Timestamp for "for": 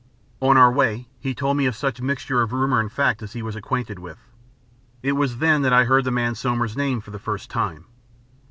7.01-7.11